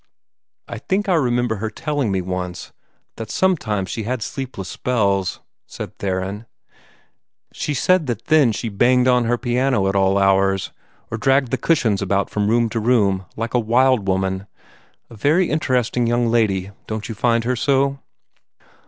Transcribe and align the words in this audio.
"I 0.67 0.79
think 0.79 1.07
I 1.07 1.13
remember 1.13 1.57
her 1.57 1.69
telling 1.69 2.11
me 2.11 2.21
once 2.23 2.73
that 3.17 3.29
sometimes 3.29 3.91
she 3.91 4.01
had 4.01 4.23
sleepless 4.23 4.67
spells," 4.67 5.41
said 5.67 5.95
Theron. 5.99 6.47
"She 7.53 7.75
said 7.75 8.07
that 8.07 8.25
then 8.25 8.51
she 8.51 8.67
banged 8.67 9.07
on 9.07 9.25
her 9.25 9.37
piano 9.37 9.87
at 9.87 9.95
all 9.95 10.17
hours, 10.17 10.71
or 11.11 11.19
dragged 11.19 11.51
the 11.51 11.57
cushions 11.59 12.01
about 12.01 12.31
from 12.31 12.47
room 12.49 12.67
to 12.69 12.79
room, 12.79 13.25
like 13.35 13.53
a 13.53 13.59
wild 13.59 14.07
woman. 14.07 14.47
A 15.11 15.15
very 15.15 15.51
interesting 15.51 16.07
young 16.07 16.25
lady, 16.29 16.71
don't 16.87 17.07
you 17.07 17.13
find 17.13 17.43
her 17.43 17.55
so?" 17.55 17.99